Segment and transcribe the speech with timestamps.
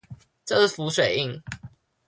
[0.45, 1.39] 這是浮水印